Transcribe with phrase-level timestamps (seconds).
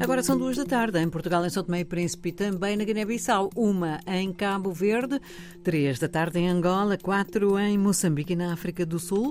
[0.00, 2.84] Agora são duas da tarde em Portugal, em São Tomé e Príncipe e também na
[2.84, 3.50] Guiné-Bissau.
[3.56, 5.20] Uma em Cabo Verde,
[5.62, 9.28] três da tarde em Angola, quatro em Moçambique e na África do Sul.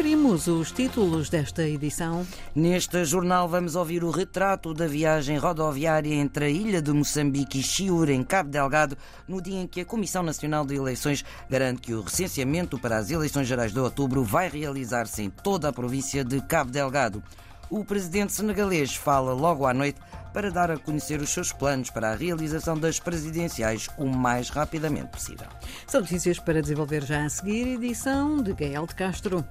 [0.00, 2.26] Conferimos os títulos desta edição.
[2.54, 7.62] Neste jornal vamos ouvir o retrato da viagem rodoviária entre a ilha de Moçambique e
[7.62, 8.96] Chiure, em Cabo Delgado,
[9.28, 13.10] no dia em que a Comissão Nacional de Eleições garante que o recenseamento para as
[13.10, 17.22] eleições gerais de outubro vai realizar-se em toda a província de Cabo Delgado.
[17.70, 20.00] O presidente senegalês fala logo à noite
[20.34, 25.06] para dar a conhecer os seus planos para a realização das presidenciais o mais rapidamente
[25.06, 25.46] possível.
[25.86, 29.44] São notícias para desenvolver já a seguir, edição de Gael de Castro.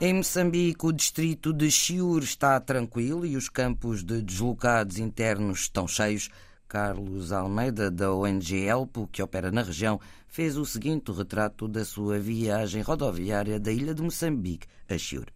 [0.00, 5.86] Em Moçambique, o distrito de Chiur está tranquilo e os campos de deslocados internos estão
[5.86, 6.30] cheios.
[6.66, 10.00] Carlos Almeida, da ONG Elpo, que opera na região,
[10.32, 15.26] fez o seguinte retrato da sua viagem rodoviária da ilha de Moçambique a Chiur.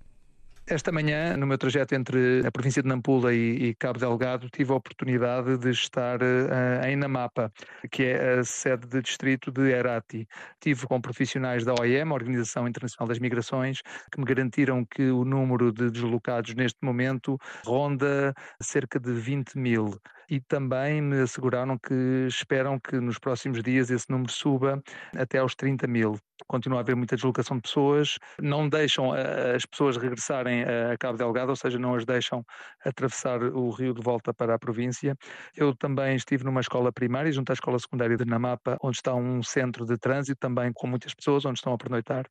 [0.69, 4.72] Esta manhã, no meu trajeto entre a província de Nampula e, e Cabo Delgado, tive
[4.72, 7.53] a oportunidade de estar uh, em Namapa,
[7.89, 10.27] que é a sede de distrito de Herati.
[10.61, 15.70] Tive com profissionais da OIM, Organização Internacional das Migrações, que me garantiram que o número
[15.70, 19.97] de deslocados neste momento ronda cerca de 20 mil
[20.28, 24.83] e também me asseguraram que esperam que nos próximos dias esse número suba
[25.17, 26.19] até aos 30 mil.
[26.46, 31.50] Continua a haver muita deslocação de pessoas, não deixam as pessoas regressarem a Cabo Delgado,
[31.50, 32.44] ou seja, não as deixam
[32.84, 35.16] atravessar o rio de volta para a província.
[35.56, 39.42] Eu também estive numa escola primária, junto à escola secundária de Namapa, onde está um
[39.42, 42.26] centro de trânsito também com muitas pessoas, onde estão a pernoitar.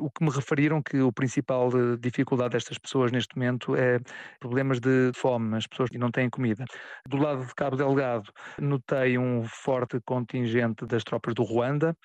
[0.00, 3.98] O que me referiram que o principal eh, dificuldade destas pessoas neste momento é
[4.38, 6.64] problemas de fome, as pessoas que não têm comida.
[7.06, 11.96] Do lado de Cabo Delgado, notei um forte contingente das tropas do Ruanda,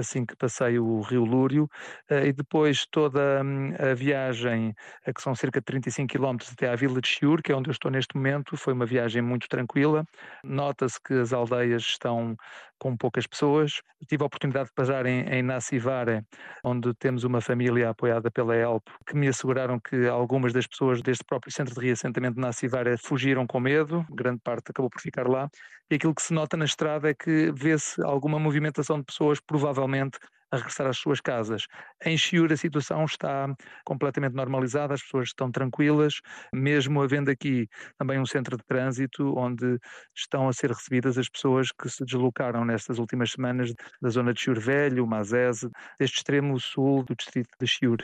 [0.00, 1.68] assim que passei o Rio Lúrio,
[2.08, 4.74] eh, e depois toda hum, a viagem,
[5.14, 7.72] que são cerca de 35 km até à vila de Chiur, que é onde eu
[7.72, 10.04] estou neste momento, foi uma viagem muito tranquila.
[10.44, 12.36] Nota-se que as aldeias estão
[12.78, 13.82] com poucas pessoas.
[14.08, 16.22] Tive a oportunidade de passar em, em Nassivare,
[16.64, 21.24] onde temos uma família apoiada pela ELP, que me asseguraram que algumas das pessoas deste
[21.24, 25.48] próprio centro de reassentamento de Nassivare fugiram com medo, grande parte acabou por ficar lá.
[25.90, 30.18] E aquilo que se nota na estrada é que vê-se alguma movimentação de pessoas, provavelmente
[30.50, 31.66] a regressar às suas casas.
[32.04, 33.54] Em Chiur a situação está
[33.84, 36.20] completamente normalizada, as pessoas estão tranquilas,
[36.52, 39.78] mesmo havendo aqui também um centro de trânsito onde
[40.16, 44.40] estão a ser recebidas as pessoas que se deslocaram nestas últimas semanas da zona de
[44.40, 47.98] Chiur Velho, Mazese, deste extremo sul do distrito de Chiur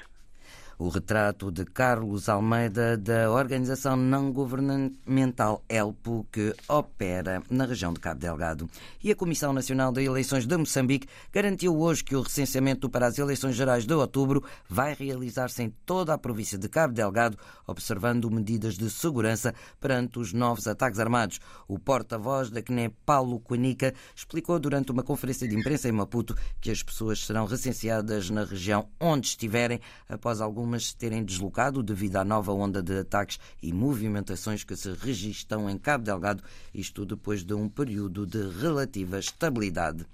[0.78, 8.00] o retrato de Carlos Almeida, da organização não governamental ELPO, que opera na região de
[8.00, 8.68] Cabo Delgado.
[9.02, 13.18] E a Comissão Nacional de Eleições de Moçambique garantiu hoje que o recenseamento para as
[13.18, 18.76] eleições gerais de outubro vai realizar-se em toda a província de Cabo Delgado, observando medidas
[18.76, 21.40] de segurança perante os novos ataques armados.
[21.68, 26.70] O porta-voz da CNE, Paulo Quanica, explicou durante uma conferência de imprensa em Maputo que
[26.70, 32.16] as pessoas serão recenseadas na região onde estiverem após algum algumas se terem deslocado devido
[32.16, 36.42] à nova onda de ataques e movimentações que se registram em Cabo Delgado,
[36.74, 40.06] isto depois de um período de relativa estabilidade.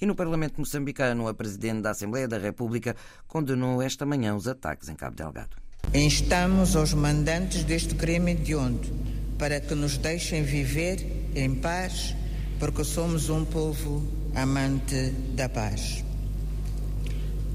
[0.00, 2.96] E no Parlamento moçambicano, a Presidente da Assembleia da República
[3.26, 5.56] condenou esta manhã os ataques em Cabo Delgado.
[5.92, 8.90] Instamos aos mandantes deste crime de onde
[9.38, 12.14] para que nos deixem viver em paz,
[12.58, 14.02] porque somos um povo
[14.34, 16.07] amante da paz.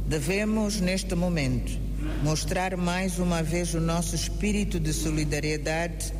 [0.07, 1.79] Devemos, neste momento,
[2.21, 6.13] mostrar mais uma vez o nosso espírito de solidariedade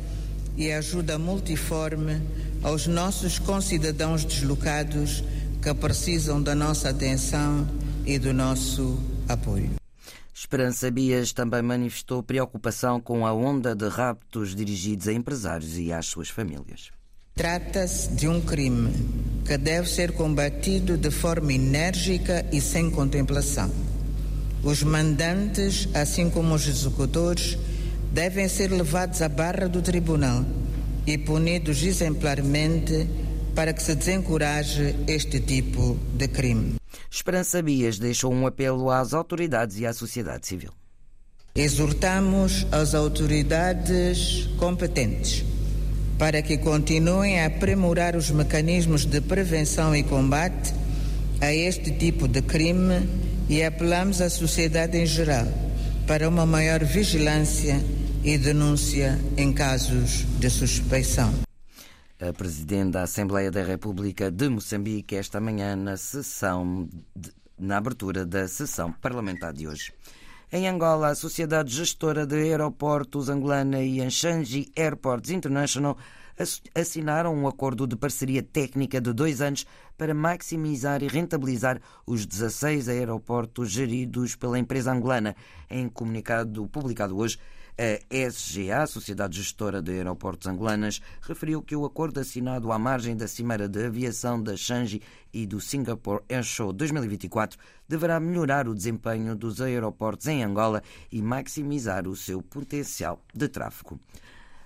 [0.56, 2.22] e ajuda multiforme
[2.62, 5.22] aos nossos concidadãos deslocados
[5.62, 7.66] que precisam da nossa atenção
[8.06, 9.70] e do nosso apoio.
[10.34, 16.06] Esperança Bias também manifestou preocupação com a onda de raptos dirigidos a empresários e às
[16.06, 16.90] suas famílias.
[17.34, 18.92] Trata-se de um crime
[19.44, 23.70] que deve ser combatido de forma enérgica e sem contemplação.
[24.62, 27.58] Os mandantes, assim como os executores,
[28.12, 30.44] devem ser levados à barra do tribunal
[31.06, 33.06] e punidos exemplarmente
[33.54, 36.76] para que se desencoraje este tipo de crime.
[37.10, 40.70] Esperança Bias deixou um apelo às autoridades e à sociedade civil.
[41.54, 45.44] Exortamos as autoridades competentes
[46.24, 50.72] para que continuem a aprimorar os mecanismos de prevenção e combate
[51.38, 53.06] a este tipo de crime
[53.46, 55.46] e apelamos à sociedade em geral
[56.06, 57.78] para uma maior vigilância
[58.24, 61.30] e denúncia em casos de suspeição.
[62.18, 68.24] A Presidente da Assembleia da República de Moçambique, esta manhã, na sessão de na abertura
[68.24, 69.92] da sessão parlamentar de hoje.
[70.56, 75.98] Em Angola, a Sociedade Gestora de Aeroportos Angolana e Anshanji Airports International
[76.74, 79.66] assinaram um acordo de parceria técnica de dois anos
[79.96, 85.36] para maximizar e rentabilizar os 16 aeroportos geridos pela empresa angolana.
[85.70, 87.38] Em comunicado publicado hoje,
[87.76, 93.16] a SGA, a Sociedade Gestora de Aeroportos Angolanas, referiu que o acordo assinado à margem
[93.16, 95.00] da Cimeira de Aviação da Shanghai
[95.32, 97.58] e do Singapore Airshow 2024
[97.88, 103.98] deverá melhorar o desempenho dos aeroportos em Angola e maximizar o seu potencial de tráfego.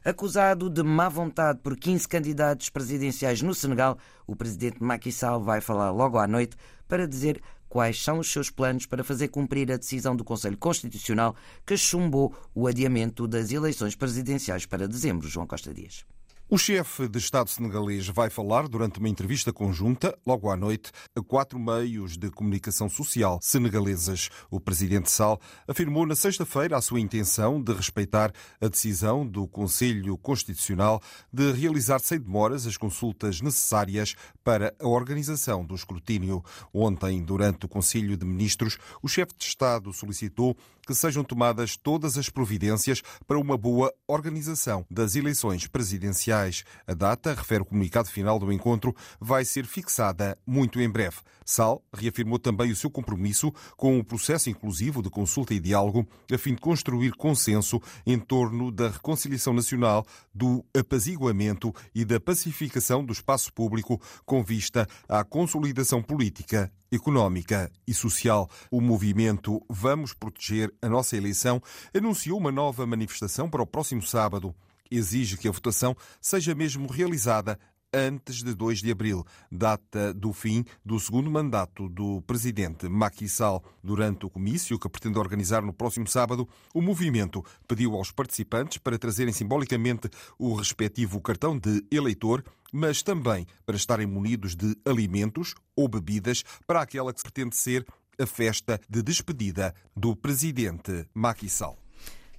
[0.04, 5.60] Acusado de má vontade por 15 candidatos presidenciais no Senegal, o presidente Macky Sall vai
[5.60, 6.56] falar logo à noite
[6.86, 11.34] para dizer quais são os seus planos para fazer cumprir a decisão do Conselho Constitucional
[11.66, 15.28] que chumbou o adiamento das eleições presidenciais para dezembro.
[15.28, 16.04] João Costa Dias.
[16.50, 21.20] O chefe de Estado senegalês vai falar durante uma entrevista conjunta, logo à noite, a
[21.20, 24.30] quatro meios de comunicação social senegaleses.
[24.50, 30.16] O presidente Sal afirmou na sexta-feira a sua intenção de respeitar a decisão do Conselho
[30.16, 36.42] Constitucional de realizar sem demoras as consultas necessárias para a organização do escrutínio.
[36.72, 40.56] Ontem, durante o Conselho de Ministros, o chefe de Estado solicitou
[40.88, 46.64] que sejam tomadas todas as providências para uma boa organização das eleições presidenciais.
[46.86, 51.18] A data, refere o comunicado final do encontro, vai ser fixada muito em breve.
[51.44, 56.38] Sal reafirmou também o seu compromisso com o processo inclusivo de consulta e diálogo, a
[56.38, 63.12] fim de construir consenso em torno da reconciliação nacional, do apaziguamento e da pacificação do
[63.12, 68.48] espaço público com vista à consolidação política económica e social.
[68.70, 71.62] O movimento Vamos Proteger a Nossa Eleição
[71.94, 74.54] anunciou uma nova manifestação para o próximo sábado.
[74.90, 77.58] Exige que a votação seja mesmo realizada
[77.92, 83.64] antes de 2 de abril, data do fim do segundo mandato do presidente Macky Sall.
[83.82, 88.98] Durante o comício que pretende organizar no próximo sábado, o movimento pediu aos participantes para
[88.98, 90.08] trazerem simbolicamente
[90.38, 96.82] o respectivo cartão de eleitor mas também para estarem munidos de alimentos ou bebidas para
[96.82, 97.86] aquela que se pretende ser
[98.20, 101.87] a festa de despedida do presidente Macky Sall.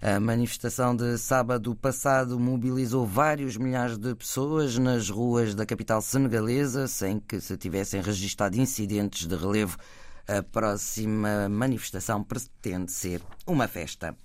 [0.01, 6.87] A manifestação de sábado passado mobilizou vários milhares de pessoas nas ruas da capital senegalesa,
[6.87, 9.77] sem que se tivessem registado incidentes de relevo.
[10.25, 14.15] A próxima manifestação pretende ser uma festa.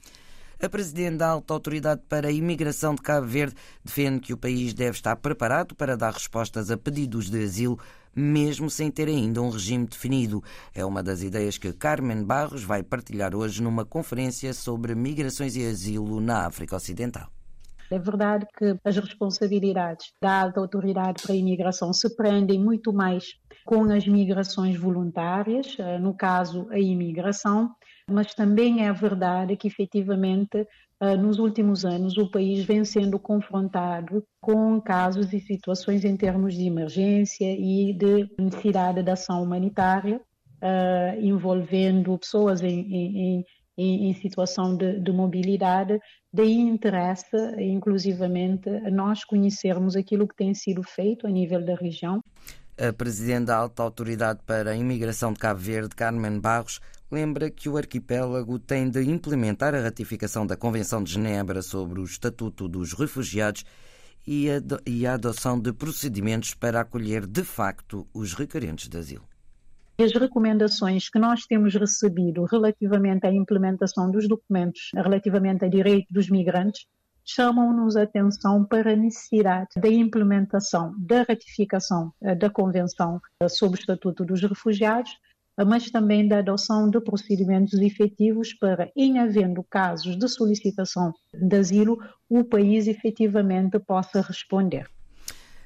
[0.63, 4.73] A Presidente da Alta Autoridade para a Imigração de Cabo Verde defende que o país
[4.73, 7.81] deve estar preparado para dar respostas a pedidos de asilo,
[8.15, 10.43] mesmo sem ter ainda um regime definido.
[10.75, 15.67] É uma das ideias que Carmen Barros vai partilhar hoje numa conferência sobre migrações e
[15.67, 17.29] asilo na África Ocidental.
[17.91, 23.35] É verdade que as responsabilidades da autoridade para a imigração se prendem muito mais
[23.65, 27.75] com as migrações voluntárias, eh, no caso a imigração,
[28.11, 30.67] mas também é verdade que efetivamente
[31.01, 36.55] eh, nos últimos anos o país vem sendo confrontado com casos e situações em termos
[36.55, 40.21] de emergência e de necessidade de ação humanitária
[40.65, 43.45] uh, envolvendo pessoas em, em,
[43.77, 46.01] em, em situação de, de, mobilidade.
[46.33, 52.21] Daí interessa, inclusivamente, nós conhecermos aquilo que tem sido feito a nível da região.
[52.77, 57.69] A Presidente da Alta Autoridade para a Imigração de Cabo Verde, Carmen Barros, lembra que
[57.69, 62.93] o arquipélago tem de implementar a ratificação da Convenção de Genebra sobre o Estatuto dos
[62.93, 63.65] Refugiados
[64.27, 64.49] e
[65.07, 69.29] a adoção de procedimentos para acolher de facto os requerentes de asilo.
[69.97, 76.29] As recomendações que nós temos recebido relativamente à implementação dos documentos relativamente a direito dos
[76.29, 76.87] migrantes
[77.25, 83.81] chamam-nos atenção para a necessidade da implementação da ratificação eh, da Convenção eh, sobre o
[83.81, 85.19] Estatuto dos Refugiados
[85.57, 91.97] mas também da adoção de procedimentos efetivos para, em havendo casos de solicitação de asilo,
[92.29, 94.89] o país efetivamente possa responder.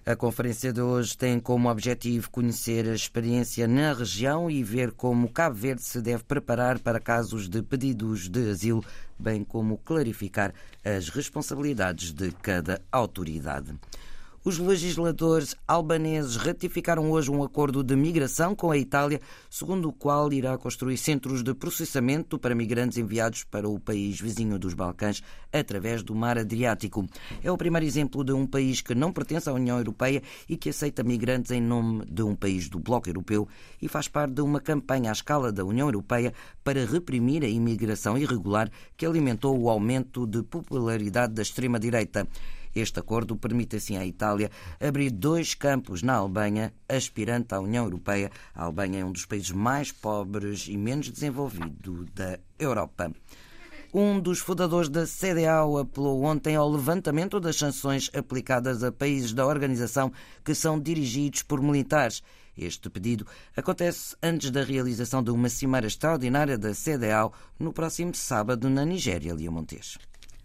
[0.09, 5.29] A conferência de hoje tem como objetivo conhecer a experiência na região e ver como
[5.29, 8.83] Cabo Verde se deve preparar para casos de pedidos de asilo,
[9.19, 13.75] bem como clarificar as responsabilidades de cada autoridade.
[14.49, 20.33] Os legisladores albaneses ratificaram hoje um acordo de migração com a Itália, segundo o qual
[20.33, 26.03] irá construir centros de processamento para migrantes enviados para o país vizinho dos Balcãs através
[26.03, 27.07] do mar Adriático.
[27.45, 30.71] É o primeiro exemplo de um país que não pertence à União Europeia e que
[30.71, 33.47] aceita migrantes em nome de um país do Bloco Europeu
[33.83, 36.33] e faz parte de uma campanha à escala da União Europeia
[36.65, 42.27] para reprimir a imigração irregular que alimentou o aumento de popularidade da extrema-direita.
[42.79, 48.31] Este acordo permite assim à Itália abrir dois campos na Alemanha, aspirante à União Europeia.
[48.55, 53.13] A Alemanha é um dos países mais pobres e menos desenvolvido da Europa.
[53.93, 59.47] Um dos fundadores da CDAO apelou ontem ao levantamento das sanções aplicadas a países da
[59.47, 60.13] organização
[60.45, 62.23] que são dirigidos por militares.
[62.57, 68.69] Este pedido acontece antes da realização de uma cimeira extraordinária da CDAO no próximo sábado
[68.69, 69.97] na Nigéria, Lia Montes.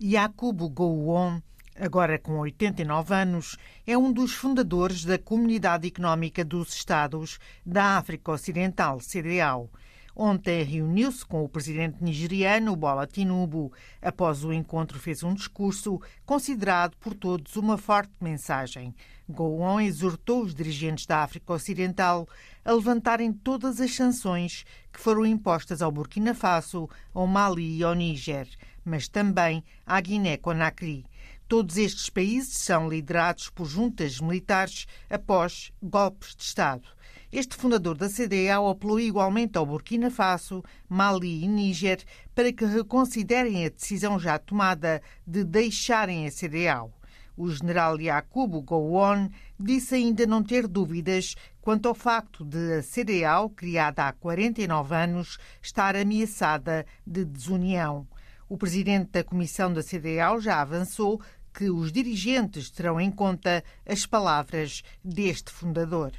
[0.01, 1.41] Yakubu Gowon,
[1.79, 8.31] agora com 89 anos, é um dos fundadores da Comunidade Económica dos Estados da África
[8.31, 9.69] Ocidental, CDAO.
[10.15, 13.73] Ontem reuniu-se com o presidente nigeriano Bola Tinubu.
[13.99, 18.93] Após o encontro, fez um discurso considerado por todos uma forte mensagem.
[19.27, 22.27] Gowon exortou os dirigentes da África Ocidental
[22.63, 27.95] a levantarem todas as sanções que foram impostas ao Burkina Faso, ao Mali e ao
[27.95, 28.47] Níger,
[28.85, 31.05] mas também à Guiné-Conakry.
[31.53, 36.89] Todos estes países são liderados por juntas militares após golpes de Estado.
[37.31, 43.67] Este fundador da CDAO apelou igualmente ao Burkina Faso, Mali e Níger para que reconsiderem
[43.67, 46.91] a decisão já tomada de deixarem a CDAO.
[47.37, 49.29] O general Yakubu Gowon
[49.59, 55.37] disse ainda não ter dúvidas quanto ao facto de a CDAO, criada há 49 anos,
[55.61, 58.07] estar ameaçada de desunião.
[58.49, 61.19] O presidente da comissão da CDAO já avançou
[61.53, 66.11] que os dirigentes terão em conta as palavras deste fundador.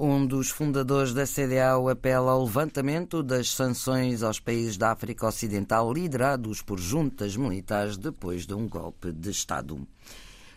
[0.00, 5.92] Um dos fundadores da CDAO apela ao levantamento das sanções aos países da África Ocidental
[5.92, 9.84] liderados por juntas militares depois de um golpe de Estado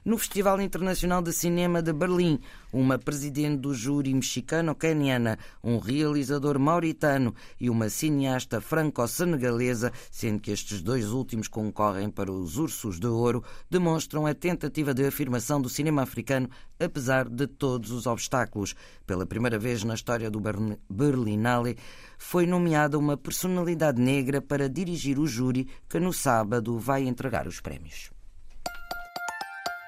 [0.04, 2.40] no Festival Internacional de Cinema de Berlim.
[2.74, 10.82] Uma presidente do júri mexicano-caniana, um realizador mauritano e uma cineasta franco-senegalesa, sendo que estes
[10.82, 16.02] dois últimos concorrem para os Ursos de Ouro, demonstram a tentativa de afirmação do cinema
[16.02, 18.74] africano apesar de todos os obstáculos.
[19.06, 20.42] Pela primeira vez na história do
[20.90, 21.78] Berlinale,
[22.18, 27.60] foi nomeada uma personalidade negra para dirigir o júri que no sábado vai entregar os
[27.60, 28.21] prémios.